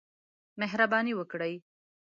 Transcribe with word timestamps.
مهرباني 0.59 1.13
وکړئ 1.15 1.53